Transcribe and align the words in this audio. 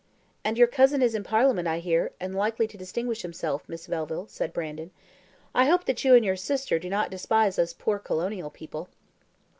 "And 0.43 0.57
your 0.57 0.65
cousin 0.65 1.03
is 1.03 1.13
in 1.13 1.23
Parliament, 1.23 1.67
I 1.67 1.77
hear, 1.77 2.09
and 2.19 2.33
likely 2.33 2.65
to 2.65 2.75
distinguish 2.75 3.21
himself, 3.21 3.69
Miss 3.69 3.87
Melville," 3.87 4.25
said 4.25 4.51
Brandon. 4.51 4.89
"I 5.53 5.65
hope 5.67 5.85
that 5.85 6.03
you 6.03 6.15
and 6.15 6.25
your 6.25 6.35
sister 6.37 6.79
do 6.79 6.89
not 6.89 7.11
despise 7.11 7.59
us 7.59 7.71
poor 7.71 7.99
colonial 7.99 8.49
people." 8.49 8.89